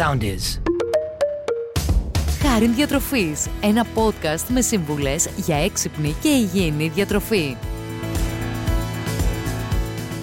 [0.00, 0.60] sound is.
[2.42, 7.56] Χάριν Διατροφής, ένα podcast με σύμβουλες για έξυπνη και υγιεινή διατροφή.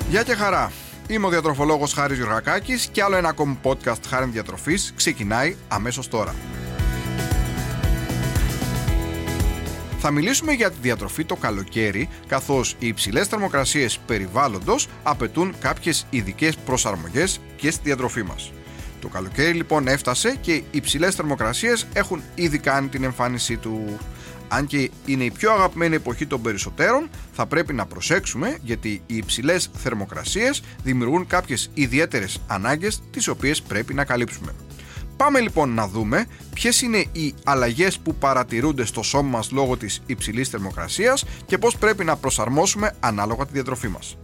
[0.10, 0.72] Γεια και χαρά.
[1.08, 6.36] Είμαι ο διατροφολόγος Χάρης Γιωργακάκης και άλλο ένα ακόμη podcast Χάριν Διατροφής ξεκινάει αμέσως τώρα.
[10.00, 16.56] Θα μιλήσουμε για τη διατροφή το καλοκαίρι, καθώς οι υψηλές θερμοκρασίες περιβάλλοντος απαιτούν κάποιες ειδικές
[16.56, 18.52] προσαρμογές και στη διατροφή μας.
[19.00, 23.98] Το καλοκαίρι λοιπόν έφτασε και οι υψηλές θερμοκρασίες έχουν ήδη κάνει την εμφάνισή του.
[24.48, 29.16] Αν και είναι η πιο αγαπημένη εποχή των περισσότερων, θα πρέπει να προσέξουμε γιατί οι
[29.16, 34.54] υψηλές θερμοκρασίες δημιουργούν κάποιες ιδιαίτερες ανάγκες τις οποίες πρέπει να καλύψουμε.
[35.18, 40.02] Πάμε λοιπόν να δούμε ποιες είναι οι αλλαγές που παρατηρούνται στο σώμα μας λόγω της
[40.06, 44.18] υψηλής θερμοκρασίας και πώς πρέπει να προσαρμόσουμε ανάλογα τη διατροφή μας.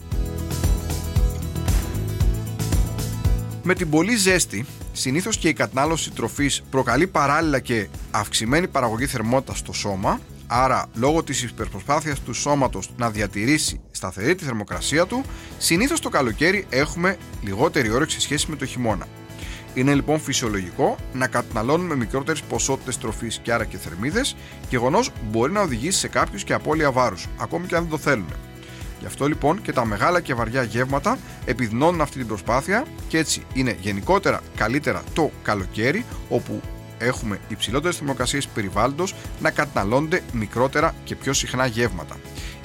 [3.66, 9.58] Με την πολύ ζέστη, συνήθως και η κατανάλωση τροφής προκαλεί παράλληλα και αυξημένη παραγωγή θερμότητας
[9.58, 15.24] στο σώμα, άρα λόγω της υπερπροσπάθειας του σώματος να διατηρήσει σταθερή τη θερμοκρασία του,
[15.58, 19.08] συνήθως το καλοκαίρι έχουμε λιγότερη όρεξη σε σχέση με το χειμώνα.
[19.74, 24.36] Είναι λοιπόν φυσιολογικό να καταναλώνουμε μικρότερες ποσότητες τροφής και άρα και θερμίδες,
[24.70, 28.34] γεγονός μπορεί να οδηγήσει σε κάποιους και απώλεια βάρους, ακόμη και αν δεν το θέλουν.
[29.04, 33.44] Γι' αυτό λοιπόν και τα μεγάλα και βαριά γεύματα επιδεινώνουν αυτή την προσπάθεια και έτσι
[33.54, 36.62] είναι γενικότερα καλύτερα το καλοκαίρι, όπου
[36.98, 42.16] έχουμε υψηλότερες θερμοκρασίες περιβάλλοντος να καταναλώνονται μικρότερα και πιο συχνά γεύματα.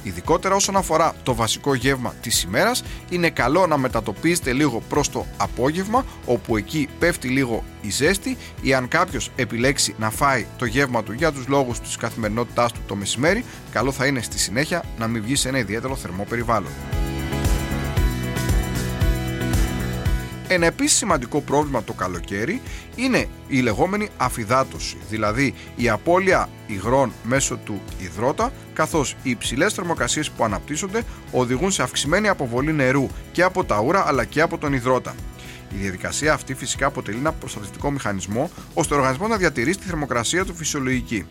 [0.02, 5.26] Ειδικότερα όσον αφορά το βασικό γεύμα της ημέρας είναι καλό να μετατοπίζετε λίγο προς το
[5.36, 11.02] απόγευμα όπου εκεί πέφτει λίγο η ζέστη ή αν κάποιος επιλέξει να φάει το γεύμα
[11.02, 15.06] του για τους λόγους της καθημερινότητάς του το μεσημέρι καλό θα είναι στη συνέχεια να
[15.06, 16.97] μην βγει σε ένα ιδιαίτερο θερμό περιβάλλον.
[20.50, 22.60] Ένα επίσης σημαντικό πρόβλημα το καλοκαίρι
[22.96, 30.30] είναι η λεγόμενη αφυδάτωση, δηλαδή η απώλεια υγρών μέσω του υδρότα, καθώς οι υψηλές θερμοκρασίες
[30.30, 34.72] που αναπτύσσονται οδηγούν σε αυξημένη αποβολή νερού και από τα ούρα αλλά και από τον
[34.72, 35.14] υδρότα.
[35.72, 40.44] Η διαδικασία αυτή φυσικά αποτελεί ένα προστατευτικό μηχανισμό ώστε ο οργανισμός να διατηρήσει τη θερμοκρασία
[40.44, 41.26] του φυσιολογική.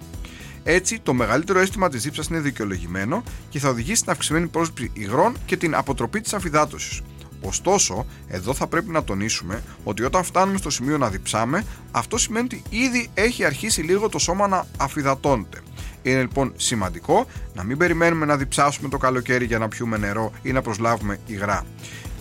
[0.63, 5.37] Έτσι, το μεγαλύτερο αίσθημα της δίψα είναι δικαιολογημένο και θα οδηγήσει στην αυξημένη πρόσληψη υγρών
[5.45, 7.01] και την αποτροπή της αφυδάτωσης.
[7.41, 12.45] Ωστόσο, εδώ θα πρέπει να τονίσουμε ότι όταν φτάνουμε στο σημείο να διψάμε, αυτό σημαίνει
[12.45, 15.61] ότι ήδη έχει αρχίσει λίγο το σώμα να αφυδατώνεται.
[16.01, 20.51] Είναι λοιπόν σημαντικό να μην περιμένουμε να διψάσουμε το καλοκαίρι για να πιούμε νερό ή
[20.51, 21.65] να προσλάβουμε υγρά.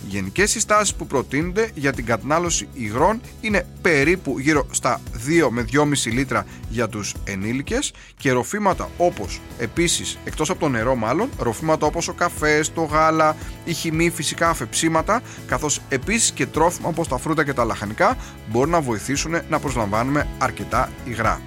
[0.05, 5.65] Οι γενικές συστάσεις που προτείνονται για την κατανάλωση υγρών είναι περίπου γύρω στα 2 με
[5.73, 11.85] 2,5 λίτρα για τους ενήλικες και ροφήματα όπως επίσης, εκτός από το νερό μάλλον, ροφήματα
[11.85, 13.35] όπως ο καφές, το γάλα,
[13.65, 18.71] η χυμή, φυσικά αφεψίματα, καθώς επίσης και τρόφιμα όπως τα φρούτα και τα λαχανικά μπορούν
[18.71, 21.41] να βοηθήσουν να προσλαμβάνουμε αρκετά υγρά.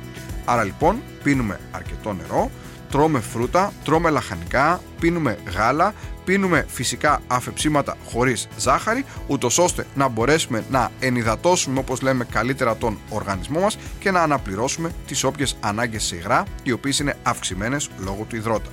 [0.44, 2.50] Άρα λοιπόν πίνουμε αρκετό νερό,
[2.90, 10.64] τρώμε φρούτα, τρώμε λαχανικά, πίνουμε γάλα, πίνουμε φυσικά αφεψίματα χωρίς ζάχαρη, ούτως ώστε να μπορέσουμε
[10.70, 16.16] να ενυδατώσουμε όπως λέμε καλύτερα τον οργανισμό μας και να αναπληρώσουμε τις όποιες ανάγκες σε
[16.16, 18.70] υγρά, οι οποίες είναι αυξημένες λόγω του υδρότα.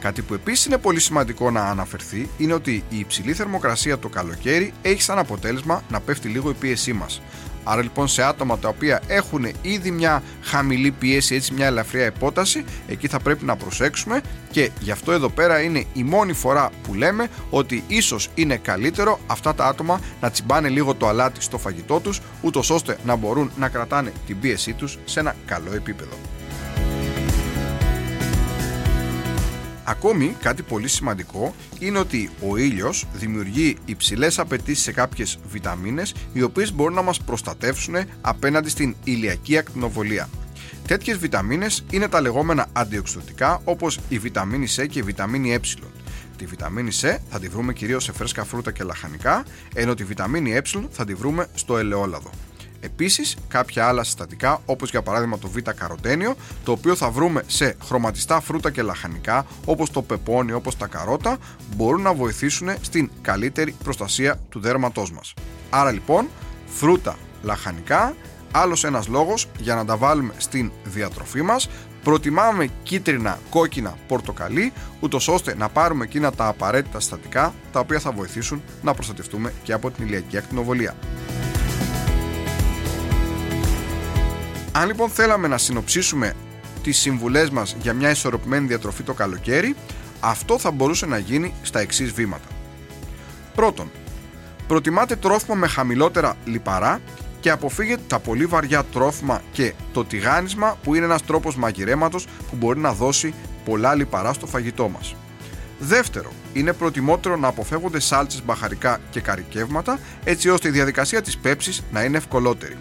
[0.00, 4.72] Κάτι που επίσης είναι πολύ σημαντικό να αναφερθεί είναι ότι η υψηλή θερμοκρασία το καλοκαίρι
[4.82, 7.22] έχει σαν αποτέλεσμα να πέφτει λίγο η πίεσή μας.
[7.68, 12.64] Άρα λοιπόν σε άτομα τα οποία έχουν ήδη μια χαμηλή πίεση, έτσι μια ελαφριά υπόταση,
[12.88, 16.94] εκεί θα πρέπει να προσέξουμε και γι' αυτό εδώ πέρα είναι η μόνη φορά που
[16.94, 22.00] λέμε ότι ίσως είναι καλύτερο αυτά τα άτομα να τσιμπάνε λίγο το αλάτι στο φαγητό
[22.00, 26.16] τους, ούτως ώστε να μπορούν να κρατάνε την πίεσή τους σε ένα καλό επίπεδο.
[29.88, 36.42] Ακόμη κάτι πολύ σημαντικό είναι ότι ο ήλιος δημιουργεί υψηλές απαιτήσεις σε κάποιες βιταμίνες οι
[36.42, 40.28] οποίες μπορούν να μας προστατεύσουν απέναντι στην ηλιακή ακτινοβολία.
[40.86, 45.60] Τέτοιες βιταμίνες είναι τα λεγόμενα αντιοξυδοτικά όπως η βιταμίνη C και η βιταμίνη Ε.
[46.36, 49.44] Τη βιταμίνη C θα τη βρούμε κυρίως σε φρέσκα φρούτα και λαχανικά,
[49.74, 50.60] ενώ τη βιταμίνη Ε
[50.90, 52.30] θα τη βρούμε στο ελαιόλαδο.
[52.80, 56.34] Επίσης, κάποια άλλα συστατικά, όπως για παράδειγμα το β-καροτένιο,
[56.64, 61.38] το οποίο θα βρούμε σε χρωματιστά φρούτα και λαχανικά, όπως το πεπόνι, όπως τα καρότα,
[61.76, 65.34] μπορούν να βοηθήσουν στην καλύτερη προστασία του δέρματός μας.
[65.70, 66.28] Άρα λοιπόν,
[66.66, 68.14] φρούτα, λαχανικά,
[68.52, 71.68] άλλος ένας λόγος για να τα βάλουμε στην διατροφή μας
[72.06, 78.12] προτιμάμε κίτρινα, κόκκινα, πορτοκαλί ούτως ώστε να πάρουμε εκείνα τα απαραίτητα συστατικά τα οποία θα
[78.12, 80.94] βοηθήσουν να προστατευτούμε και από την ηλιακή ακτινοβολία.
[84.80, 86.34] Αν λοιπόν θέλαμε να συνοψίσουμε
[86.82, 89.74] τις συμβουλές μας για μια ισορροπημένη διατροφή το καλοκαίρι,
[90.20, 92.48] αυτό θα μπορούσε να γίνει στα εξής βήματα.
[93.54, 93.90] Πρώτον,
[94.66, 97.00] Προτιμάτε τρόφιμα με χαμηλότερα λιπαρά
[97.40, 102.56] και αποφύγετε τα πολύ βαριά τρόφιμα και το τηγάνισμα που είναι ένας τρόπος μαγειρέματος που
[102.56, 103.34] μπορεί να δώσει
[103.64, 105.14] πολλά λιπαρά στο φαγητό μας.
[105.78, 111.82] Δεύτερο, είναι προτιμότερο να αποφεύγονται σάλτσες, μπαχαρικά και καρικεύματα έτσι ώστε η διαδικασία της πέψης
[111.92, 112.76] να είναι ευκολότερη.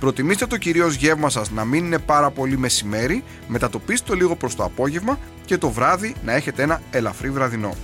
[0.00, 4.54] Προτιμήστε το κυρίως γεύμα σας να μην είναι πάρα πολύ μεσημέρι, μετατοπίστε το λίγο προς
[4.54, 7.74] το απόγευμα και το βράδυ να έχετε ένα ελαφρύ βραδινό.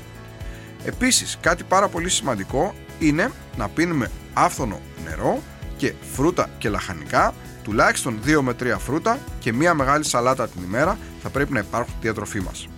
[0.85, 5.43] Επίσης, κάτι πάρα πολύ σημαντικό είναι να πίνουμε άφθονο νερό
[5.77, 10.99] και φρούτα και λαχανικά, τουλάχιστον 2 με 3 φρούτα και μία μεγάλη σαλάτα την ημέρα
[11.23, 12.69] θα πρέπει να υπάρχουν στη διατροφή μας.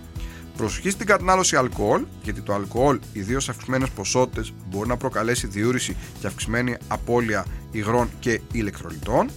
[0.59, 5.95] Προσοχή στην κατανάλωση αλκοόλ, γιατί το αλκοόλ, ιδίως σε αυξημένες ποσότητες, μπορεί να προκαλέσει διούρηση
[6.19, 9.29] και αυξημένη απώλεια υγρών και ηλεκτρολιτών.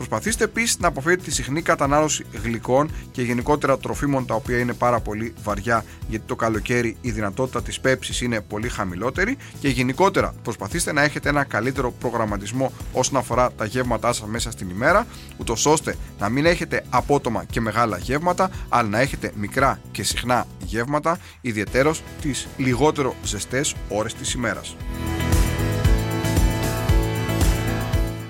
[0.00, 5.00] Προσπαθήστε επίσης να αποφύγετε τη συχνή κατανάλωση γλυκών και γενικότερα τροφίμων τα οποία είναι πάρα
[5.00, 9.36] πολύ βαριά, γιατί το καλοκαίρι η δυνατότητα της πέψης είναι πολύ χαμηλότερη.
[9.60, 14.68] Και γενικότερα προσπαθήστε να έχετε ένα καλύτερο προγραμματισμό όσον αφορά τα γεύματά σας μέσα στην
[14.70, 15.06] ημέρα,
[15.36, 20.46] ούτως ώστε να μην έχετε απότομα και μεγάλα γεύματα, αλλά να έχετε μικρά και συχνά
[20.64, 24.76] γεύματα, ιδιαίτερω τις λιγότερο ζεστές ώρες της ημέρας.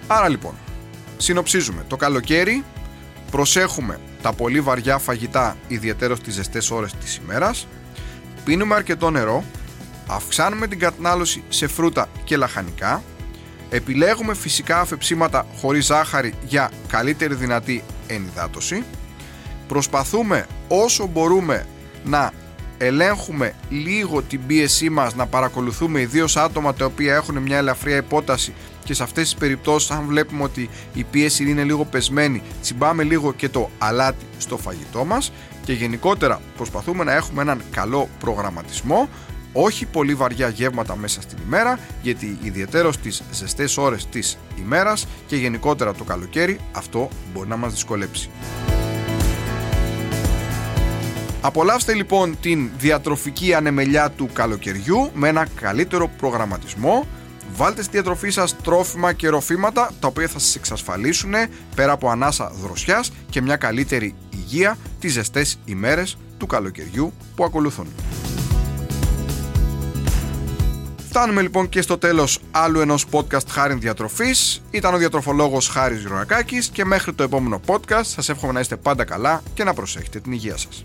[0.06, 0.54] Άρα λοιπόν,
[1.20, 1.84] Συνοψίζουμε.
[1.88, 2.64] Το καλοκαίρι
[3.30, 7.66] προσέχουμε τα πολύ βαριά φαγητά, ιδιαίτερα στις ζεστές ώρες της ημέρας.
[8.44, 9.44] Πίνουμε αρκετό νερό.
[10.06, 13.02] Αυξάνουμε την κατανάλωση σε φρούτα και λαχανικά.
[13.70, 18.84] Επιλέγουμε φυσικά αφεψίματα χωρίς ζάχαρη για καλύτερη δυνατή ενυδάτωση.
[19.68, 21.66] Προσπαθούμε όσο μπορούμε
[22.04, 22.32] να
[22.82, 28.52] ελέγχουμε λίγο την πίεσή μας, να παρακολουθούμε ιδίως άτομα τα οποία έχουν μια ελαφριά υπόταση
[28.84, 33.32] και σε αυτές τις περιπτώσεις αν βλέπουμε ότι η πίεση είναι λίγο πεσμένη τσιμπάμε λίγο
[33.32, 35.32] και το αλάτι στο φαγητό μας
[35.64, 39.08] και γενικότερα προσπαθούμε να έχουμε έναν καλό προγραμματισμό
[39.52, 45.36] όχι πολύ βαριά γεύματα μέσα στην ημέρα γιατί ιδιαίτερο στις ζεστές ώρες της ημέρας και
[45.36, 48.30] γενικότερα το καλοκαίρι αυτό μπορεί να μας δυσκολέψει.
[51.42, 57.06] Απολαύστε λοιπόν την διατροφική ανεμελιά του καλοκαιριού με ένα καλύτερο προγραμματισμό
[57.56, 61.32] Βάλτε στη διατροφή σας τρόφιμα και ροφήματα τα οποία θα σας εξασφαλίσουν
[61.74, 67.86] πέρα από ανάσα δροσιάς και μια καλύτερη υγεία τις ζεστές ημέρες του καλοκαιριού που ακολουθούν.
[71.08, 74.62] Φτάνουμε λοιπόν και στο τέλος άλλου ενός podcast Χάριν Διατροφής.
[74.70, 79.04] Ήταν ο διατροφολόγος Χάρης Γιωρακάκης και μέχρι το επόμενο podcast σας εύχομαι να είστε πάντα
[79.04, 80.84] καλά και να προσέχετε την υγεία σας.